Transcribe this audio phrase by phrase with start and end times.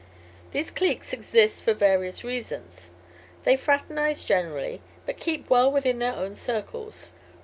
[0.49, 2.89] These cliques exist for various reasons.
[3.43, 7.11] They fraternize generally, but keep well within their own circles.